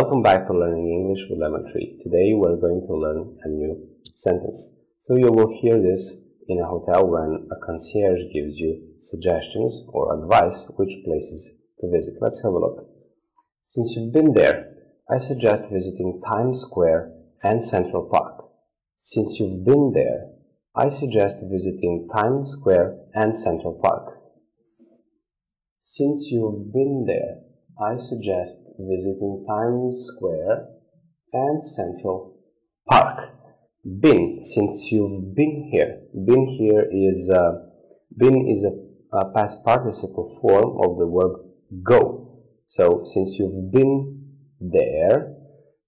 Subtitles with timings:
[0.00, 1.98] Welcome back to Learning English with Lemon Tree.
[2.04, 4.70] Today we're going to learn a new sentence.
[5.02, 10.14] So you will hear this in a hotel when a concierge gives you suggestions or
[10.22, 11.50] advice which places
[11.80, 12.14] to visit.
[12.20, 12.86] Let's have a look.
[13.66, 14.70] Since you've been there,
[15.10, 17.10] I suggest visiting Times Square
[17.42, 18.44] and Central Park.
[19.00, 20.28] Since you've been there,
[20.76, 24.20] I suggest visiting Times Square and Central Park.
[25.82, 27.47] Since you've been there,
[27.80, 30.66] I suggest visiting Times Square
[31.32, 32.34] and Central
[32.90, 33.20] Park.
[34.00, 37.52] Been, since you've been here, been here is uh,
[38.16, 41.38] been is a, a past participle form of the verb
[41.84, 42.40] go.
[42.66, 44.26] So since you've been
[44.60, 45.36] there,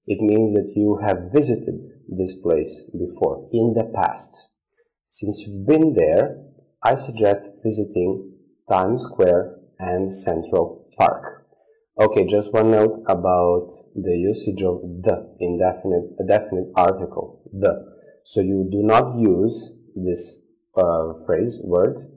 [0.06, 1.74] it means that you have visited
[2.08, 4.46] this place before in the past.
[5.08, 6.36] Since you've been there,
[6.84, 8.32] I suggest visiting
[8.70, 11.39] Times Square and Central Park.
[11.98, 17.84] Okay, just one note about the usage of the indefinite, a definite article, the.
[18.24, 20.38] So you do not use this
[20.76, 22.10] uh, phrase, word,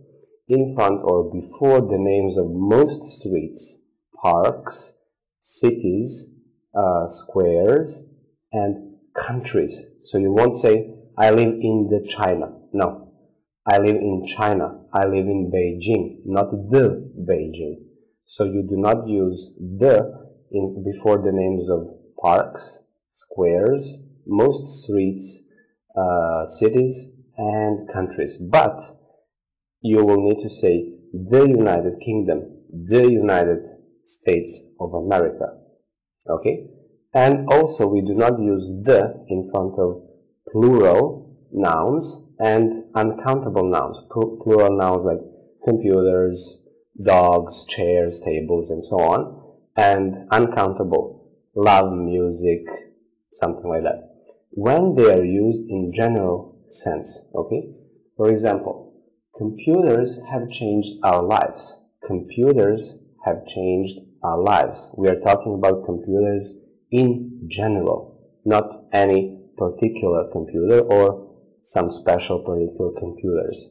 [0.47, 3.79] in front or before the names of most streets,
[4.21, 4.93] parks,
[5.39, 6.29] cities,
[6.77, 8.03] uh, squares,
[8.51, 9.87] and countries.
[10.03, 12.53] So you won't say, I live in the China.
[12.73, 13.11] No.
[13.65, 14.81] I live in China.
[14.93, 17.92] I live in Beijing, not the Beijing.
[18.25, 21.87] So you do not use the in, before the names of
[22.21, 22.79] parks,
[23.13, 25.43] squares, most streets,
[25.97, 28.37] uh, cities, and countries.
[28.37, 28.79] But
[29.81, 33.65] you will need to say the United Kingdom, the United
[34.05, 35.57] States of America.
[36.29, 36.67] Okay?
[37.13, 40.01] And also we do not use the in front of
[40.51, 43.99] plural nouns and uncountable nouns.
[44.09, 45.19] Plural nouns like
[45.63, 46.57] computers,
[47.01, 49.41] dogs, chairs, tables, and so on,
[49.75, 52.65] and uncountable, love, music,
[53.33, 54.09] something like that.
[54.51, 57.69] When they are used in general sense, okay?
[58.17, 58.93] For example,
[59.35, 61.75] computers have changed our lives.
[62.05, 64.89] Computers have changed our lives.
[64.95, 66.53] We are talking about computers
[66.91, 71.31] in general, not any particular computer or
[71.63, 73.69] some special particular computers.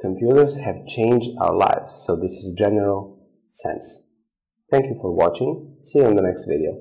[0.00, 3.18] Computers have changed our lives, so this is general
[3.50, 4.00] sense.
[4.70, 5.76] Thank you for watching.
[5.82, 6.78] See you in the next video.